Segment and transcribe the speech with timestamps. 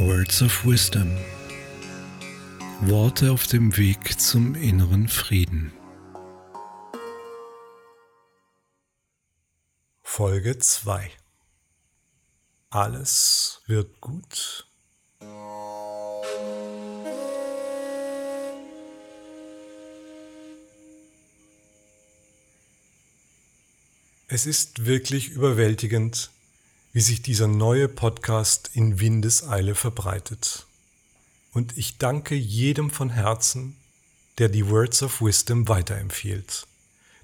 [0.00, 1.10] Words of Wisdom.
[2.82, 5.72] Worte auf dem Weg zum inneren Frieden.
[10.00, 11.10] Folge 2
[12.70, 14.68] Alles wird gut.
[24.28, 26.30] Es ist wirklich überwältigend,
[26.92, 30.66] wie sich dieser neue Podcast in Windeseile verbreitet.
[31.52, 33.76] Und ich danke jedem von Herzen,
[34.38, 36.66] der die Words of Wisdom weiterempfiehlt.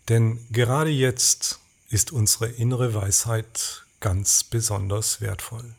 [0.09, 5.75] Denn gerade jetzt ist unsere innere Weisheit ganz besonders wertvoll.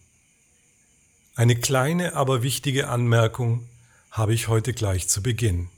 [1.36, 3.68] Eine kleine, aber wichtige Anmerkung
[4.10, 5.70] habe ich heute gleich zu Beginn.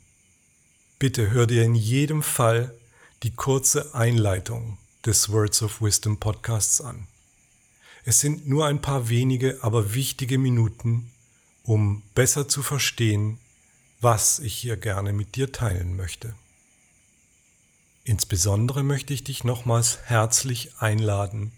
[1.00, 2.74] Bitte hör dir in jedem Fall
[3.24, 7.08] die kurze Einleitung des Words of Wisdom Podcasts an.
[8.10, 11.12] Es sind nur ein paar wenige, aber wichtige Minuten,
[11.64, 13.38] um besser zu verstehen,
[14.00, 16.34] was ich hier gerne mit dir teilen möchte.
[18.06, 21.52] Insbesondere möchte ich dich nochmals herzlich einladen,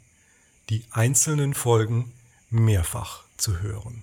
[0.72, 2.12] die einzelnen Folgen
[2.50, 4.02] mehrfach zu hören.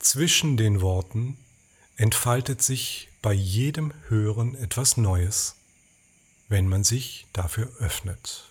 [0.00, 1.38] Zwischen den Worten
[1.96, 5.54] entfaltet sich bei jedem Hören etwas Neues,
[6.50, 8.47] wenn man sich dafür öffnet.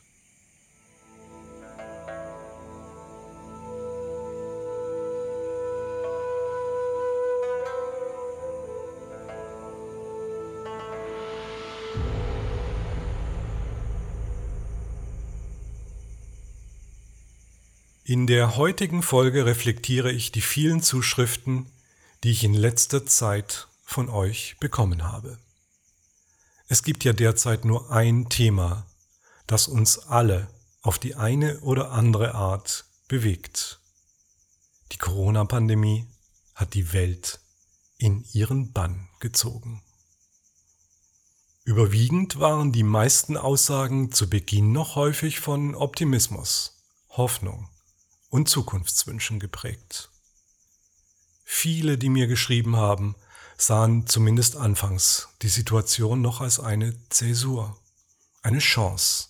[18.09, 21.69] In der heutigen Folge reflektiere ich die vielen Zuschriften,
[22.23, 25.37] die ich in letzter Zeit von euch bekommen habe.
[26.69, 28.85] Es gibt ja derzeit nur ein Thema,
[29.45, 30.47] das uns alle
[30.81, 33.81] auf die eine oder andere Art bewegt.
[34.93, 36.07] Die Corona-Pandemie
[36.55, 37.41] hat die Welt
[37.97, 39.83] in ihren Bann gezogen.
[41.65, 47.67] Überwiegend waren die meisten Aussagen zu Beginn noch häufig von Optimismus, Hoffnung
[48.29, 50.09] und Zukunftswünschen geprägt.
[51.43, 53.15] Viele, die mir geschrieben haben,
[53.57, 57.79] sahen zumindest anfangs die Situation noch als eine Zäsur,
[58.41, 59.29] eine Chance,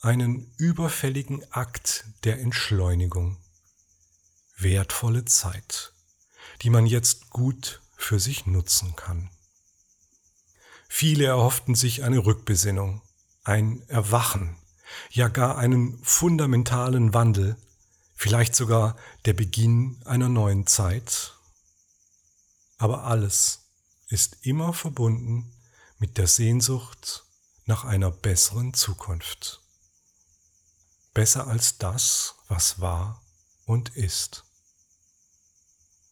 [0.00, 3.36] einen überfälligen Akt der Entschleunigung,
[4.56, 5.92] wertvolle Zeit,
[6.62, 9.30] die man jetzt gut für sich nutzen kann.
[10.88, 13.02] Viele erhofften sich eine Rückbesinnung,
[13.44, 14.56] ein Erwachen,
[15.10, 17.56] ja gar einen fundamentalen Wandel
[18.20, 21.32] vielleicht sogar der Beginn einer neuen Zeit.
[22.76, 23.60] Aber alles
[24.08, 25.50] ist immer verbunden
[25.98, 27.24] mit der Sehnsucht
[27.64, 29.62] nach einer besseren Zukunft.
[31.14, 33.22] Besser als das, was war
[33.64, 34.44] und ist.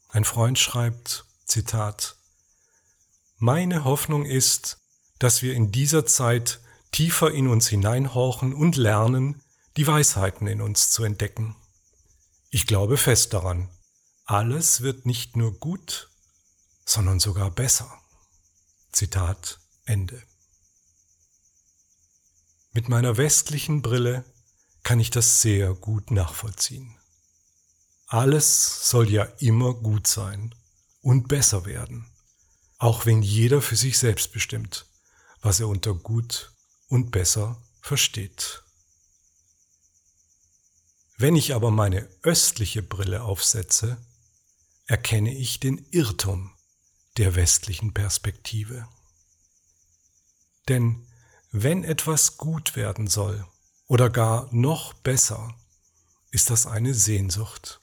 [0.09, 2.17] Ein Freund schreibt, Zitat,
[3.37, 4.79] Meine Hoffnung ist,
[5.19, 9.43] dass wir in dieser Zeit tiefer in uns hineinhorchen und lernen,
[9.77, 11.55] die Weisheiten in uns zu entdecken.
[12.51, 13.69] Ich glaube fest daran,
[14.25, 16.11] alles wird nicht nur gut,
[16.87, 17.91] sondern sogar besser.
[18.91, 20.23] Zitat Ende.
[22.73, 24.25] Mit meiner westlichen Brille
[24.83, 26.97] kann ich das sehr gut nachvollziehen.
[28.07, 30.55] Alles soll ja immer gut sein
[31.03, 32.11] und besser werden,
[32.79, 34.87] auch wenn jeder für sich selbst bestimmt,
[35.43, 36.55] was er unter gut
[36.89, 38.63] und besser versteht.
[41.21, 43.99] Wenn ich aber meine östliche Brille aufsetze,
[44.87, 46.53] erkenne ich den Irrtum
[47.17, 48.87] der westlichen Perspektive.
[50.69, 51.09] Denn
[51.51, 53.45] wenn etwas gut werden soll
[53.89, 55.57] oder gar noch besser,
[56.31, 57.81] ist das eine Sehnsucht,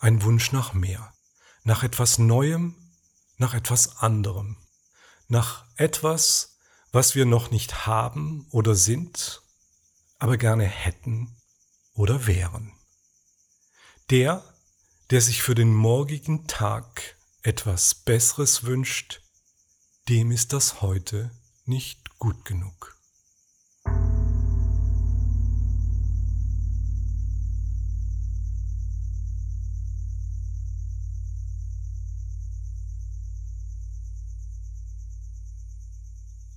[0.00, 1.14] ein Wunsch nach mehr,
[1.62, 2.74] nach etwas Neuem,
[3.36, 4.56] nach etwas anderem,
[5.28, 6.58] nach etwas,
[6.90, 9.40] was wir noch nicht haben oder sind,
[10.18, 11.36] aber gerne hätten
[11.94, 12.72] oder wären.
[14.10, 14.44] Der,
[15.10, 19.22] der sich für den morgigen Tag etwas Besseres wünscht,
[20.08, 21.30] dem ist das heute
[21.64, 22.96] nicht gut genug.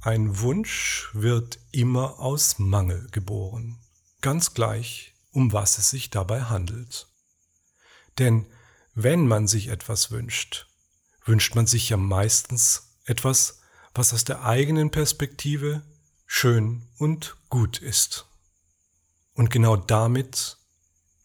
[0.01, 3.80] Ein Wunsch wird immer aus Mangel geboren,
[4.21, 7.07] ganz gleich, um was es sich dabei handelt.
[8.17, 8.45] Denn
[8.93, 10.67] wenn man sich etwas wünscht,
[11.25, 13.59] wünscht man sich ja meistens etwas,
[13.93, 15.83] was aus der eigenen Perspektive
[16.25, 18.25] schön und gut ist.
[19.33, 20.57] Und genau damit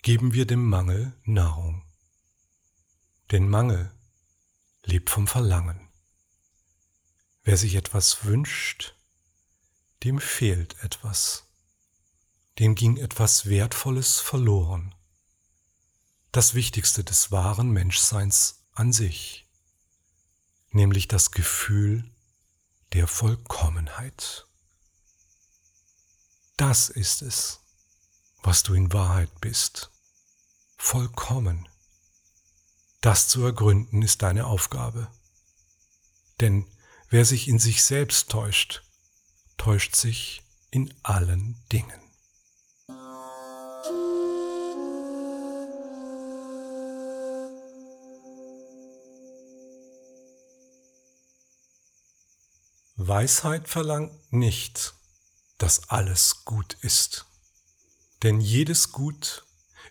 [0.02, 1.84] geben wir dem Mangel Nahrung.
[3.30, 3.92] Denn Mangel
[4.84, 5.88] lebt vom Verlangen.
[7.42, 8.96] Wer sich etwas wünscht,
[10.02, 11.49] dem fehlt etwas.
[12.60, 14.94] Dem ging etwas Wertvolles verloren.
[16.30, 19.48] Das Wichtigste des wahren Menschseins an sich,
[20.70, 22.04] nämlich das Gefühl
[22.92, 24.46] der Vollkommenheit.
[26.58, 27.60] Das ist es,
[28.42, 29.90] was du in Wahrheit bist.
[30.76, 31.66] Vollkommen.
[33.00, 35.10] Das zu ergründen ist deine Aufgabe.
[36.40, 36.70] Denn
[37.08, 38.82] wer sich in sich selbst täuscht,
[39.56, 42.09] täuscht sich in allen Dingen.
[53.08, 54.94] Weisheit verlangt nicht,
[55.58, 57.26] dass alles gut ist.
[58.22, 59.44] Denn jedes Gut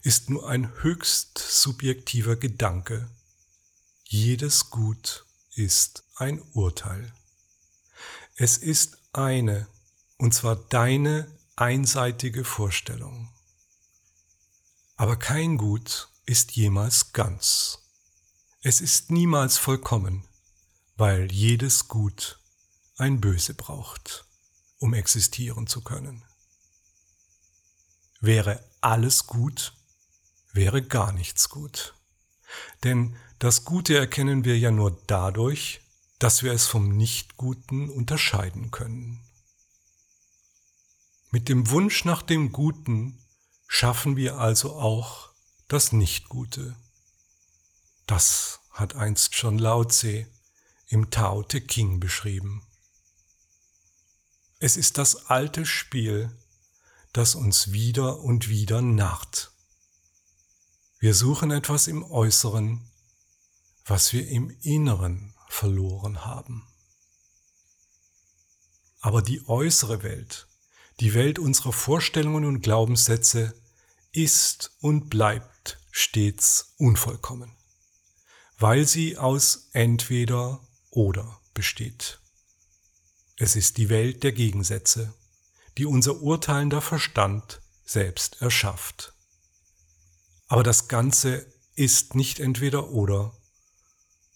[0.04, 3.10] ist nur ein höchst subjektiver Gedanke.
[4.04, 5.26] Jedes Gut
[5.56, 7.12] ist ein Urteil.
[8.36, 9.68] Es ist eine,
[10.18, 13.30] und zwar deine einseitige Vorstellung.
[14.96, 17.80] Aber kein Gut ist jemals ganz.
[18.62, 20.26] Es ist niemals vollkommen,
[20.96, 22.39] weil jedes Gut
[23.00, 24.26] ein Böse braucht,
[24.78, 26.24] um existieren zu können.
[28.20, 29.74] Wäre alles gut,
[30.52, 31.96] wäre gar nichts gut.
[32.84, 35.82] Denn das Gute erkennen wir ja nur dadurch,
[36.18, 39.24] dass wir es vom Nichtguten unterscheiden können.
[41.32, 43.24] Mit dem Wunsch nach dem Guten
[43.68, 45.30] schaffen wir also auch
[45.68, 46.76] das Nichtgute.
[48.08, 50.28] Das hat einst schon Lao Tse
[50.88, 52.64] im Tao Te King beschrieben.
[54.62, 56.38] Es ist das alte Spiel,
[57.14, 59.52] das uns wieder und wieder narrt.
[61.00, 62.82] Wir suchen etwas im Äußeren,
[63.86, 66.68] was wir im Inneren verloren haben.
[69.00, 70.48] Aber die äußere Welt,
[71.00, 73.56] die Welt unserer Vorstellungen und Glaubenssätze,
[74.12, 77.56] ist und bleibt stets unvollkommen,
[78.58, 80.60] weil sie aus entweder
[80.90, 82.19] oder besteht.
[83.42, 85.14] Es ist die Welt der Gegensätze,
[85.78, 89.14] die unser urteilender Verstand selbst erschafft.
[90.48, 93.34] Aber das Ganze ist nicht entweder oder,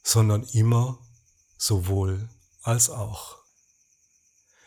[0.03, 1.05] sondern immer
[1.57, 2.29] sowohl
[2.61, 3.39] als auch.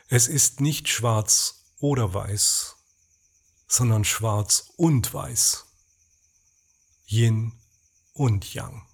[0.09, 2.77] Es ist nicht schwarz oder weiß,
[3.67, 5.65] sondern schwarz und weiß,
[7.07, 7.55] Yin
[8.13, 8.87] und Yang.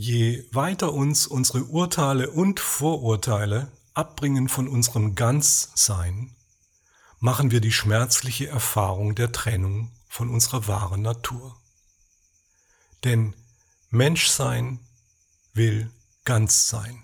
[0.00, 6.36] Je weiter uns unsere Urteile und Vorurteile abbringen von unserem Ganzsein,
[7.18, 11.60] machen wir die schmerzliche Erfahrung der Trennung von unserer wahren Natur.
[13.02, 13.34] Denn
[13.90, 14.78] Menschsein
[15.52, 15.90] will
[16.24, 17.02] ganz sein.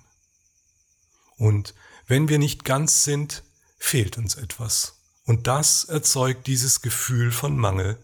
[1.36, 1.74] Und
[2.06, 3.42] wenn wir nicht ganz sind,
[3.76, 5.00] fehlt uns etwas.
[5.24, 7.98] Und das erzeugt dieses Gefühl von Mangel,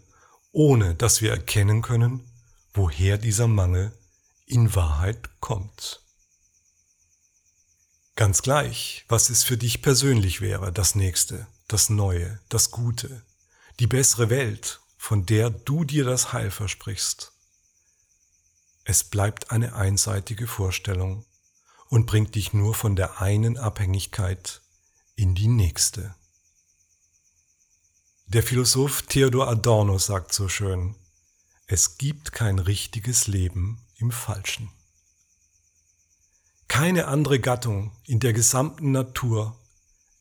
[0.50, 2.28] ohne dass wir erkennen können,
[2.74, 3.92] woher dieser Mangel
[4.50, 6.02] in Wahrheit kommt.
[8.16, 13.22] Ganz gleich, was es für dich persönlich wäre, das Nächste, das Neue, das Gute,
[13.78, 17.32] die bessere Welt, von der du dir das Heil versprichst.
[18.84, 21.24] Es bleibt eine einseitige Vorstellung
[21.88, 24.60] und bringt dich nur von der einen Abhängigkeit
[25.14, 26.14] in die nächste.
[28.26, 30.94] Der Philosoph Theodor Adorno sagt so schön,
[31.66, 34.70] es gibt kein richtiges Leben im Falschen.
[36.68, 39.56] Keine andere Gattung in der gesamten Natur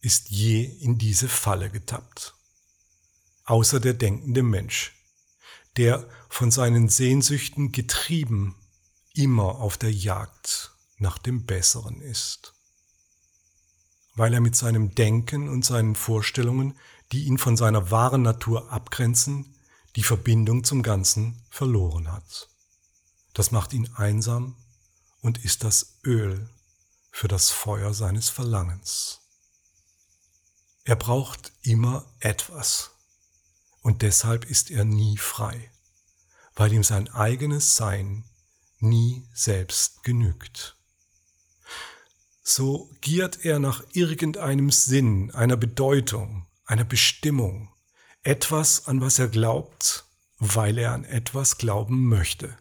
[0.01, 2.33] ist je in diese Falle getappt,
[3.45, 4.93] außer der denkende Mensch,
[5.77, 8.55] der von seinen Sehnsüchten getrieben
[9.13, 12.53] immer auf der Jagd nach dem Besseren ist,
[14.15, 16.77] weil er mit seinem Denken und seinen Vorstellungen,
[17.11, 19.55] die ihn von seiner wahren Natur abgrenzen,
[19.95, 22.49] die Verbindung zum Ganzen verloren hat.
[23.33, 24.55] Das macht ihn einsam
[25.21, 26.49] und ist das Öl
[27.11, 29.21] für das Feuer seines Verlangens.
[30.83, 32.91] Er braucht immer etwas
[33.81, 35.71] und deshalb ist er nie frei,
[36.55, 38.23] weil ihm sein eigenes Sein
[38.79, 40.77] nie selbst genügt.
[42.41, 47.71] So giert er nach irgendeinem Sinn, einer Bedeutung, einer Bestimmung,
[48.23, 50.05] etwas, an was er glaubt,
[50.39, 52.57] weil er an etwas glauben möchte,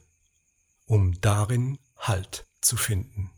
[0.88, 3.30] um darin Halt zu finden.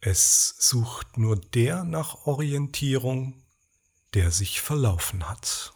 [0.00, 3.42] Es sucht nur der nach Orientierung,
[4.12, 5.72] der sich verlaufen hat.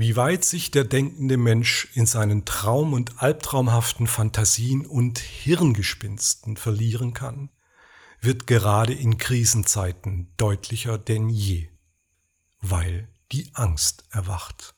[0.00, 7.12] Wie weit sich der denkende Mensch in seinen traum- und albtraumhaften Fantasien und Hirngespinsten verlieren
[7.12, 7.50] kann,
[8.22, 11.68] wird gerade in Krisenzeiten deutlicher denn je,
[12.62, 14.74] weil die Angst erwacht.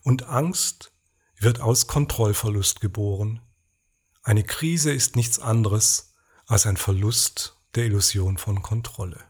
[0.00, 0.94] Und Angst
[1.38, 3.42] wird aus Kontrollverlust geboren.
[4.22, 6.14] Eine Krise ist nichts anderes
[6.46, 9.22] als ein Verlust der Illusion von Kontrolle.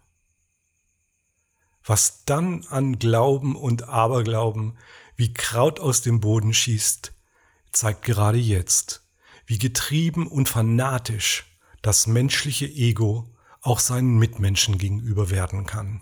[1.86, 4.76] Was dann an Glauben und Aberglauben
[5.14, 7.12] wie Kraut aus dem Boden schießt,
[7.72, 9.08] zeigt gerade jetzt,
[9.46, 16.00] wie getrieben und fanatisch das menschliche Ego auch seinen Mitmenschen gegenüber werden kann.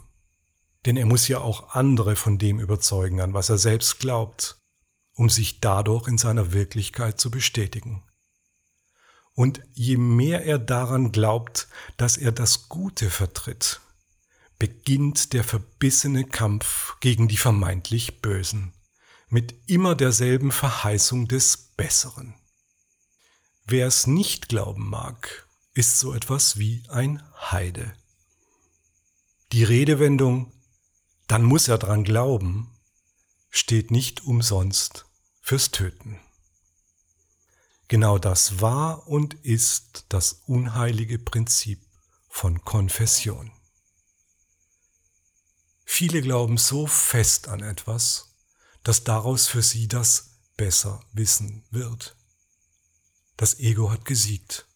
[0.87, 4.59] Denn er muss ja auch andere von dem überzeugen, an was er selbst glaubt,
[5.15, 8.03] um sich dadurch in seiner Wirklichkeit zu bestätigen.
[9.35, 13.81] Und je mehr er daran glaubt, dass er das Gute vertritt,
[14.59, 18.73] beginnt der verbissene Kampf gegen die vermeintlich Bösen,
[19.29, 22.35] mit immer derselben Verheißung des Besseren.
[23.67, 27.95] Wer es nicht glauben mag, ist so etwas wie ein Heide.
[29.53, 30.53] Die Redewendung,
[31.27, 32.71] dann muss er dran glauben,
[33.51, 35.07] steht nicht umsonst
[35.41, 36.21] fürs Töten.
[37.89, 41.81] Genau das war und ist das unheilige Prinzip
[42.29, 43.53] von Konfession.
[45.85, 48.35] Viele glauben so fest an etwas,
[48.83, 52.17] dass daraus für sie das besser wissen wird.
[53.37, 54.67] Das Ego hat gesiegt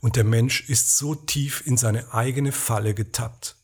[0.00, 3.56] und der Mensch ist so tief in seine eigene Falle getappt,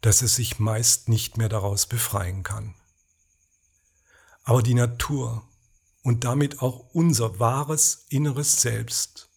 [0.00, 2.74] dass er sich meist nicht mehr daraus befreien kann.
[4.44, 5.46] Aber die Natur
[6.02, 9.28] und damit auch unser wahres inneres Selbst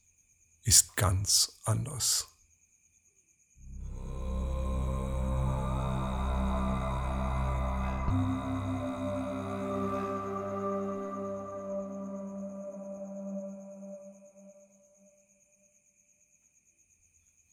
[0.63, 2.27] ist ganz anders.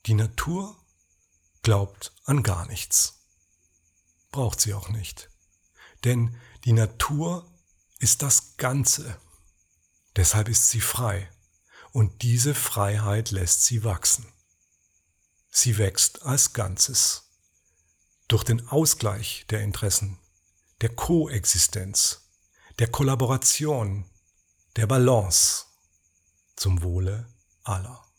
[0.07, 0.77] Die Natur
[1.63, 3.21] glaubt an gar nichts.
[4.33, 5.31] Braucht sie auch nicht.
[6.05, 7.49] Denn die Natur
[7.99, 9.21] ist das Ganze.
[10.17, 11.31] Deshalb ist sie frei.
[11.93, 14.27] Und diese Freiheit lässt sie wachsen.
[15.51, 17.29] Sie wächst als Ganzes.
[18.27, 20.19] Durch den Ausgleich der Interessen,
[20.81, 22.23] der Koexistenz,
[22.79, 24.11] der Kollaboration,
[24.77, 25.67] der Balance
[26.57, 27.31] zum Wohle
[27.63, 28.12] aller.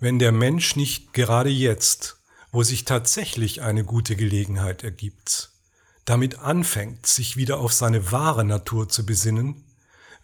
[0.00, 2.16] Wenn der Mensch nicht gerade jetzt,
[2.50, 5.52] wo sich tatsächlich eine gute Gelegenheit ergibt,
[6.06, 9.64] damit anfängt, sich wieder auf seine wahre Natur zu besinnen,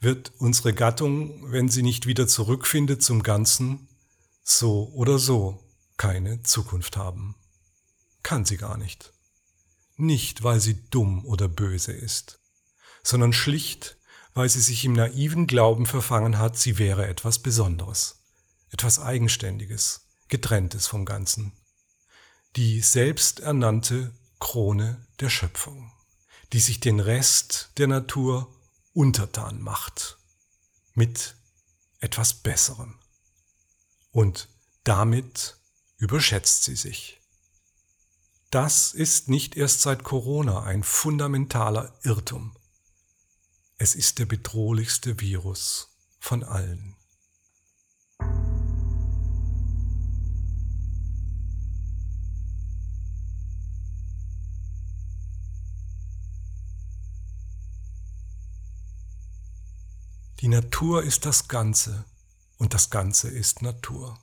[0.01, 3.89] wird unsere Gattung, wenn sie nicht wieder zurückfindet zum Ganzen,
[4.43, 5.63] so oder so
[5.97, 7.37] keine Zukunft haben.
[8.23, 9.13] Kann sie gar nicht.
[9.97, 12.41] Nicht, weil sie dumm oder böse ist,
[13.03, 13.97] sondern schlicht,
[14.35, 18.16] weil sie sich im naiven Glauben verfangen hat, sie wäre etwas Besonderes
[18.77, 21.53] etwas Eigenständiges, getrenntes vom Ganzen.
[22.57, 25.91] Die selbsternannte Krone der Schöpfung,
[26.53, 28.55] die sich den Rest der Natur
[28.93, 30.19] untertan macht,
[30.93, 31.37] mit
[32.01, 32.99] etwas Besserem.
[34.11, 34.51] Und
[34.85, 35.57] damit
[35.97, 37.19] überschätzt sie sich.
[38.51, 42.55] Das ist nicht erst seit Corona ein fundamentaler Irrtum.
[43.79, 46.95] Es ist der bedrohlichste Virus von allen.
[60.41, 62.05] Die Natur ist das Ganze
[62.59, 64.19] und das Ganze ist Natur.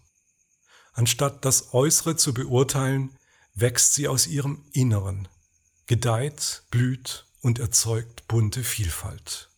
[0.94, 3.18] Anstatt das Äußere zu beurteilen,
[3.56, 5.28] wächst sie aus ihrem Inneren,
[5.88, 9.50] gedeiht, blüht und erzeugt bunte Vielfalt.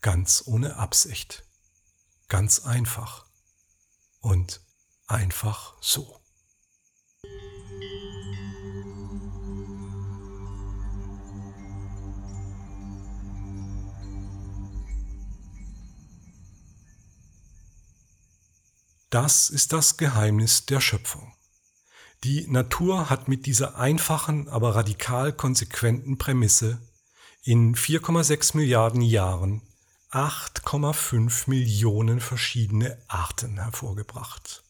[0.00, 1.44] Ganz ohne Absicht,
[2.28, 3.26] ganz einfach
[4.20, 4.60] und
[5.06, 6.18] einfach so.
[19.10, 21.32] Das ist das Geheimnis der Schöpfung.
[22.24, 26.80] Die Natur hat mit dieser einfachen, aber radikal konsequenten Prämisse
[27.42, 29.62] in 4,6 Milliarden Jahren
[30.10, 34.64] 8,5 Millionen verschiedene Arten hervorgebracht.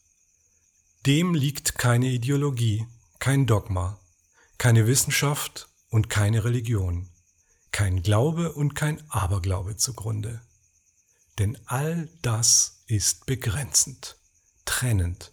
[1.06, 2.86] Dem liegt keine Ideologie,
[3.18, 3.98] kein Dogma,
[4.58, 7.08] keine Wissenschaft und keine Religion,
[7.70, 10.42] kein Glaube und kein Aberglaube zugrunde.
[11.38, 14.16] Denn all das ist begrenzend,
[14.66, 15.32] trennend,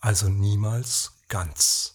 [0.00, 1.94] also niemals ganz.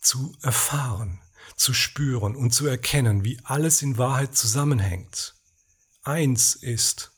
[0.00, 1.20] Zu erfahren,
[1.56, 5.34] zu spüren und zu erkennen, wie alles in Wahrheit zusammenhängt,
[6.02, 7.12] eins ist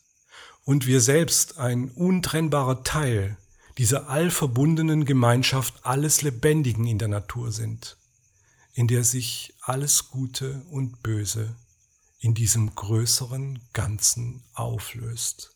[0.65, 3.39] und wir selbst ein untrennbarer Teil
[3.79, 7.97] dieser allverbundenen Gemeinschaft alles Lebendigen in der Natur sind,
[8.73, 11.57] in der sich alles Gute und Böse
[12.19, 15.55] in diesem größeren Ganzen auflöst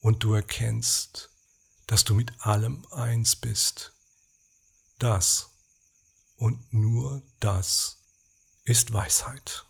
[0.00, 1.31] und du erkennst,
[1.86, 3.92] dass du mit allem eins bist.
[4.98, 5.50] Das
[6.36, 7.98] und nur das
[8.64, 9.64] ist Weisheit.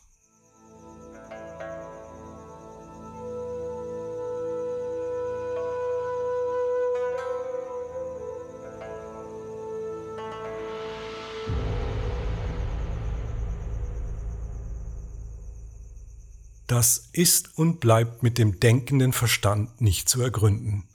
[16.72, 20.88] Das ist und bleibt mit dem denkenden Verstand nicht zu ergründen,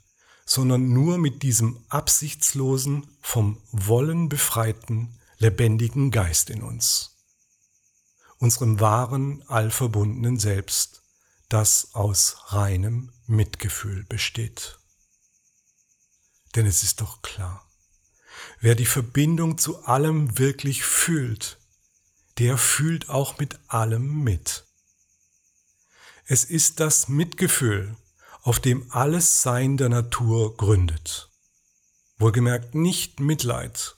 [0.48, 7.18] sondern nur mit diesem absichtslosen, vom Wollen befreiten, lebendigen Geist in uns,
[8.38, 11.02] unserem wahren, allverbundenen Selbst,
[11.50, 14.78] das aus reinem Mitgefühl besteht.
[16.56, 17.68] Denn es ist doch klar,
[18.58, 21.58] wer die Verbindung zu allem wirklich fühlt,
[22.38, 24.64] der fühlt auch mit allem mit.
[26.24, 27.98] Es ist das Mitgefühl,
[28.48, 31.30] auf dem alles Sein der Natur gründet.
[32.16, 33.94] Wohlgemerkt nicht Mitleid,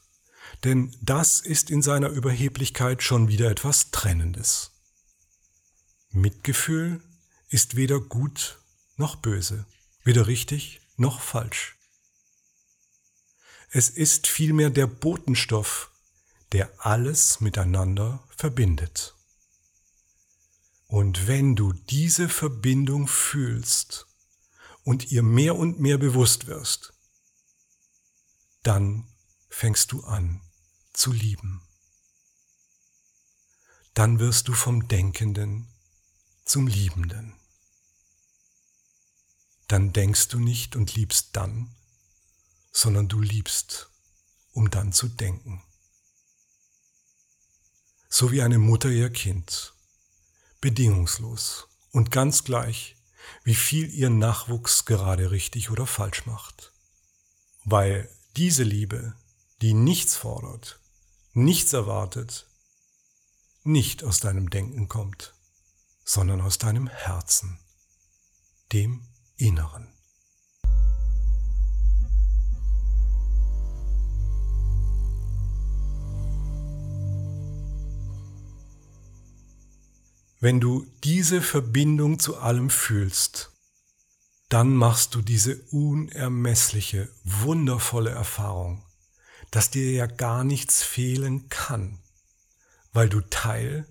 [0.64, 4.72] denn das ist in seiner Überheblichkeit schon wieder etwas Trennendes.
[6.10, 7.00] Mitgefühl
[7.48, 8.58] ist weder gut
[8.96, 9.66] noch böse,
[10.02, 11.76] weder richtig noch falsch.
[13.70, 15.92] Es ist vielmehr der Botenstoff,
[16.50, 19.14] der alles miteinander verbindet.
[20.88, 24.08] Und wenn du diese Verbindung fühlst
[24.84, 26.92] und ihr mehr und mehr bewusst wirst,
[28.62, 29.08] dann
[29.48, 30.40] fängst du an
[30.92, 31.62] zu lieben.
[33.94, 35.68] Dann wirst du vom Denkenden
[36.44, 37.34] zum Liebenden.
[39.68, 41.74] Dann denkst du nicht und liebst dann,
[42.72, 43.90] sondern du liebst,
[44.52, 45.62] um dann zu denken.
[48.08, 49.74] So wie eine Mutter ihr Kind
[50.60, 52.96] bedingungslos und ganz gleich,
[53.44, 56.72] wie viel ihr Nachwuchs gerade richtig oder falsch macht.
[57.64, 59.14] Weil diese Liebe,
[59.60, 60.80] die nichts fordert,
[61.32, 62.48] nichts erwartet,
[63.62, 65.34] nicht aus deinem Denken kommt,
[66.04, 67.58] sondern aus deinem Herzen,
[68.72, 69.06] dem
[69.36, 69.92] Inneren.
[80.42, 83.52] Wenn du diese Verbindung zu allem fühlst,
[84.48, 88.82] dann machst du diese unermessliche, wundervolle Erfahrung,
[89.50, 91.98] dass dir ja gar nichts fehlen kann,
[92.94, 93.86] weil du Teil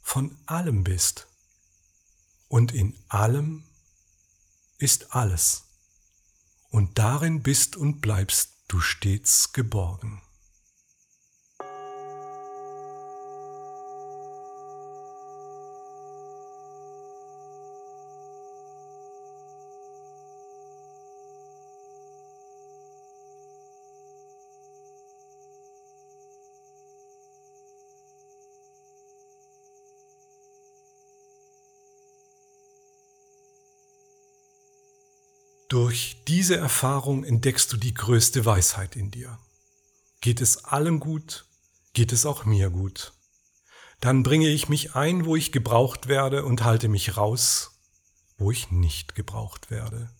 [0.00, 1.26] von allem bist.
[2.46, 3.64] Und in allem
[4.78, 5.64] ist alles.
[6.70, 10.22] Und darin bist und bleibst du stets geborgen.
[35.70, 39.38] Durch diese Erfahrung entdeckst du die größte Weisheit in dir.
[40.20, 41.46] Geht es allen gut,
[41.92, 43.12] geht es auch mir gut.
[44.00, 47.70] Dann bringe ich mich ein, wo ich gebraucht werde und halte mich raus,
[48.36, 50.10] wo ich nicht gebraucht werde.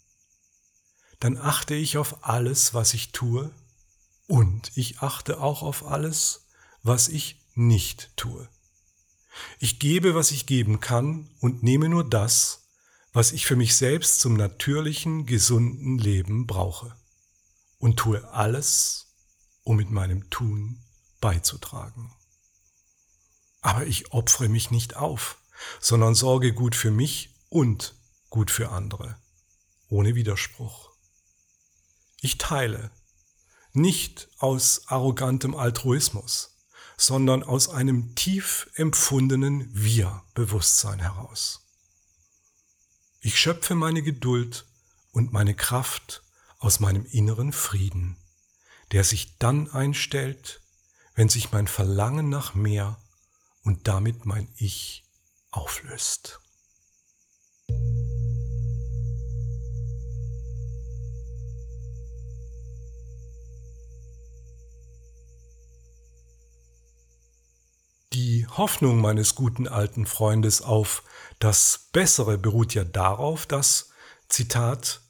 [1.19, 3.51] Dann achte ich auf alles, was ich tue,
[4.29, 6.47] und ich achte auch auf alles,
[6.85, 8.49] was ich nicht tue.
[9.59, 12.60] Ich gebe, was ich geben kann, und nehme nur das,
[13.13, 16.95] was ich für mich selbst zum natürlichen, gesunden Leben brauche
[17.79, 19.15] und tue alles,
[19.63, 20.81] um mit meinem Tun
[21.21, 22.15] beizutragen.
[23.63, 25.39] Aber ich opfere mich nicht auf,
[25.81, 27.95] sondern sorge gut für mich und
[28.31, 29.17] gut für andere,
[29.89, 30.91] ohne Widerspruch.
[32.21, 32.91] Ich teile,
[33.73, 36.57] nicht aus arrogantem Altruismus,
[36.97, 41.70] sondern aus einem tief empfundenen Wir-Bewusstsein heraus.
[43.23, 44.65] Ich schöpfe meine Geduld
[45.13, 46.23] und meine Kraft
[46.59, 48.17] aus meinem inneren Frieden,
[48.93, 50.63] der sich dann einstellt,
[51.15, 52.99] wenn sich mein Verlangen nach mehr
[53.63, 55.05] und damit mein Ich
[55.51, 56.41] auflöst.
[68.13, 71.05] Die Hoffnung meines guten alten Freundes auf
[71.39, 73.91] das Bessere beruht ja darauf, dass,
[74.29, 75.01] Zitat,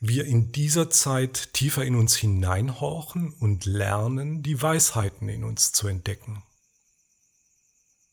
[0.00, 5.86] wir in dieser Zeit tiefer in uns hineinhorchen und lernen, die Weisheiten in uns zu
[5.86, 6.42] entdecken.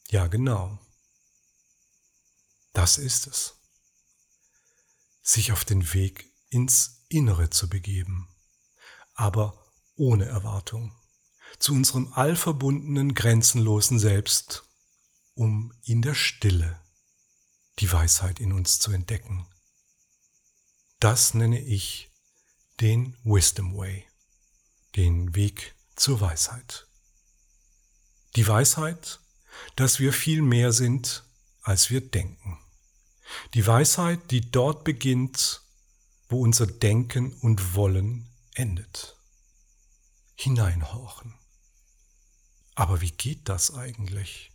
[0.09, 0.79] Ja, genau.
[2.73, 3.55] Das ist es.
[5.21, 8.29] Sich auf den Weg ins Innere zu begeben,
[9.15, 10.95] aber ohne Erwartung,
[11.59, 14.63] zu unserem allverbundenen, grenzenlosen Selbst,
[15.33, 16.79] um in der Stille
[17.79, 19.47] die Weisheit in uns zu entdecken.
[20.99, 22.11] Das nenne ich
[22.79, 24.05] den Wisdom Way,
[24.95, 26.87] den Weg zur Weisheit.
[28.35, 29.19] Die Weisheit,
[29.75, 31.23] dass wir viel mehr sind,
[31.61, 32.59] als wir denken.
[33.53, 35.61] Die Weisheit, die dort beginnt,
[36.29, 39.17] wo unser Denken und Wollen endet.
[40.35, 41.40] Hineinhorchen.
[42.81, 44.51] Aber wie geht das eigentlich?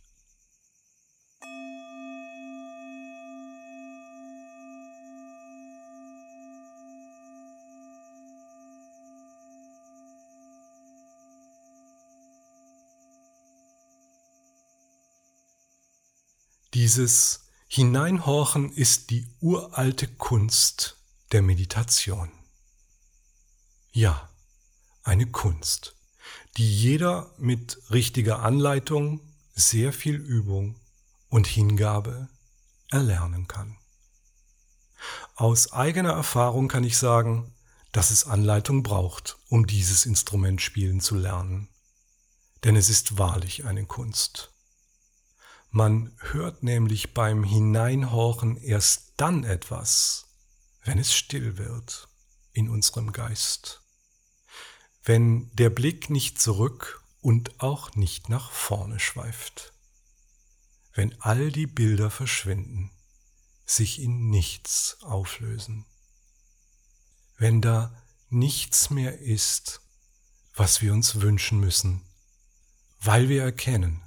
[16.73, 20.97] Dieses Hineinhorchen ist die uralte Kunst
[21.31, 22.29] der Meditation.
[23.93, 24.29] Ja,
[25.03, 25.96] eine Kunst,
[26.57, 29.21] die jeder mit richtiger Anleitung,
[29.53, 30.79] sehr viel Übung
[31.29, 32.29] und Hingabe
[32.89, 33.77] erlernen kann.
[35.35, 37.53] Aus eigener Erfahrung kann ich sagen,
[37.91, 41.69] dass es Anleitung braucht, um dieses Instrument spielen zu lernen.
[42.63, 44.51] Denn es ist wahrlich eine Kunst.
[45.69, 50.25] Man hört nämlich beim Hineinhorchen erst dann etwas,
[50.83, 52.07] wenn es still wird
[52.53, 53.83] in unserem Geist.
[55.07, 59.71] Wenn der Blick nicht zurück und auch nicht nach vorne schweift.
[60.93, 62.91] Wenn all die Bilder verschwinden,
[63.65, 65.85] sich in nichts auflösen.
[67.37, 67.95] Wenn da
[68.27, 69.79] nichts mehr ist,
[70.53, 72.01] was wir uns wünschen müssen,
[72.99, 74.01] weil wir erkennen,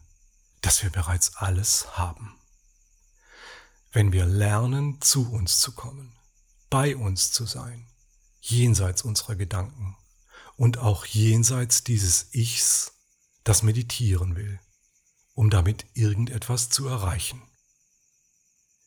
[0.60, 2.38] dass wir bereits alles haben.
[3.90, 6.14] Wenn wir lernen, zu uns zu kommen,
[6.68, 7.86] bei uns zu sein,
[8.42, 9.96] jenseits unserer Gedanken
[10.60, 12.92] und auch jenseits dieses Ichs,
[13.44, 14.60] das meditieren will,
[15.32, 17.40] um damit irgendetwas zu erreichen.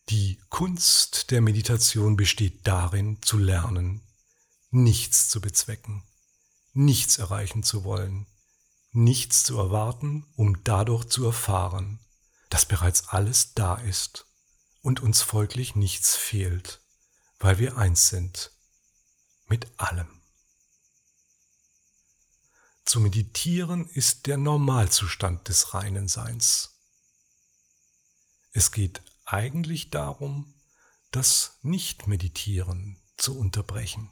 [0.09, 4.03] Die Kunst der Meditation besteht darin, zu lernen,
[4.69, 6.03] nichts zu bezwecken,
[6.73, 8.27] nichts erreichen zu wollen,
[8.91, 11.99] nichts zu erwarten, um dadurch zu erfahren,
[12.51, 14.27] dass bereits alles da ist
[14.83, 16.81] und uns folglich nichts fehlt,
[17.39, 18.51] weil wir eins sind
[19.47, 20.22] mit allem.
[22.85, 26.81] Zu meditieren ist der Normalzustand des reinen Seins.
[28.51, 30.53] Es geht eigentlich darum,
[31.11, 34.09] das Nicht-Meditieren zu unterbrechen.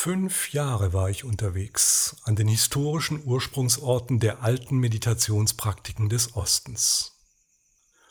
[0.00, 7.18] Fünf Jahre war ich unterwegs an den historischen Ursprungsorten der alten Meditationspraktiken des Ostens.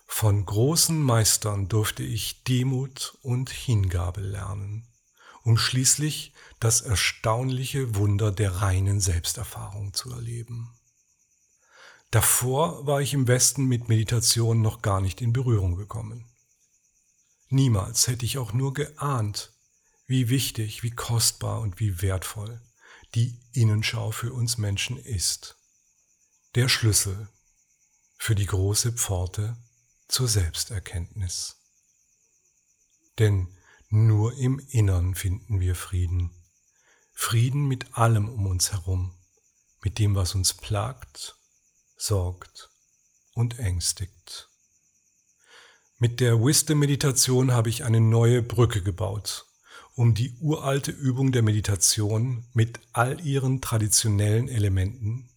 [0.06, 4.86] Von großen Meistern durfte ich Demut und Hingabe lernen,
[5.44, 10.78] um schließlich das erstaunliche Wunder der reinen Selbsterfahrung zu erleben.
[12.12, 16.26] Davor war ich im Westen mit Meditation noch gar nicht in Berührung gekommen.
[17.48, 19.54] Niemals hätte ich auch nur geahnt,
[20.08, 22.62] wie wichtig, wie kostbar und wie wertvoll
[23.14, 25.58] die Innenschau für uns Menschen ist.
[26.56, 27.28] Der Schlüssel
[28.18, 29.58] für die große Pforte
[30.08, 31.58] zur Selbsterkenntnis.
[33.20, 33.56] Denn
[33.90, 36.32] nur im Innern finden wir Frieden.
[37.14, 39.18] Frieden mit allem um uns herum,
[39.82, 41.38] mit dem, was uns plagt,
[41.98, 42.70] sorgt
[43.34, 44.50] und ängstigt.
[45.98, 49.47] Mit der Wisdom-Meditation habe ich eine neue Brücke gebaut
[49.98, 55.28] um die uralte Übung der Meditation mit all ihren traditionellen Elementen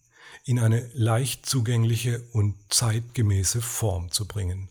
[0.43, 4.69] in eine leicht zugängliche und zeitgemäße Form zu bringen,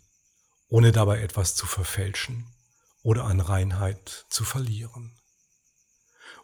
[0.69, 2.47] ohne dabei etwas zu verfälschen
[3.03, 5.19] oder an Reinheit zu verlieren.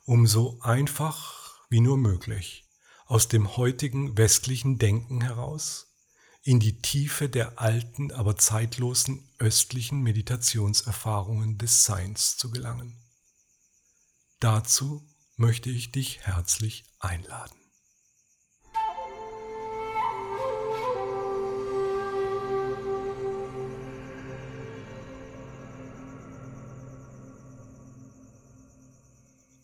[0.06, 2.68] Um so einfach wie nur möglich
[3.06, 5.94] aus dem heutigen westlichen Denken heraus
[6.42, 13.05] in die Tiefe der alten, aber zeitlosen östlichen Meditationserfahrungen des Seins zu gelangen.
[14.40, 17.56] Dazu möchte ich dich herzlich einladen.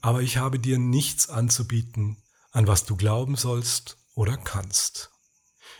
[0.00, 5.10] Aber ich habe dir nichts anzubieten, an was du glauben sollst oder kannst.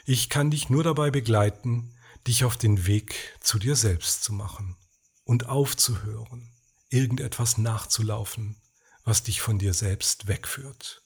[0.05, 4.77] Ich kann dich nur dabei begleiten, dich auf den Weg zu dir selbst zu machen
[5.25, 6.55] und aufzuhören,
[6.89, 8.62] irgendetwas nachzulaufen,
[9.05, 11.03] was dich von dir selbst wegführt,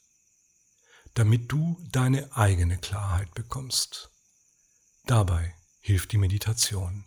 [1.14, 4.10] damit du deine eigene Klarheit bekommst.
[5.04, 7.06] Dabei hilft die Meditation,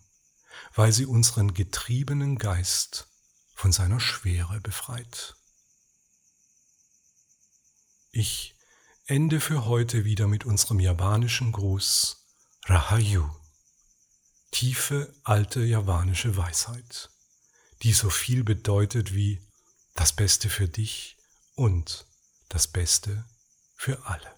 [0.74, 3.08] weil sie unseren getriebenen Geist
[3.54, 5.36] von seiner Schwere befreit.
[8.12, 8.56] Ich
[9.06, 12.26] ende für heute wieder mit unserem japanischen Gruß
[12.66, 13.30] Rahayu,
[14.52, 17.12] tiefe alte javanische Weisheit,
[17.84, 19.42] die so viel bedeutet wie
[20.00, 21.18] das Beste für dich
[21.56, 22.06] und
[22.48, 23.26] das Beste
[23.76, 24.34] für alle.